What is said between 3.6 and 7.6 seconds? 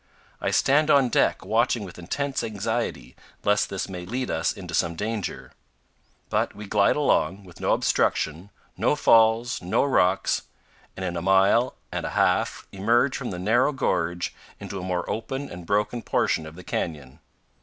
this may lead us into some danger; but we glide along, with